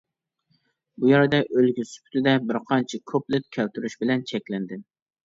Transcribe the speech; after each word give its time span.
بۇ 1.01 1.11
يەردە 1.11 1.41
ئۈلگە 1.43 1.85
سۈپىتىدە 1.89 2.33
بىرقانچە 2.45 3.01
كۇپلېت 3.13 3.47
كەلتۈرۈش 3.59 3.97
بىلەن 4.01 4.25
چەكلەندىم. 4.33 4.83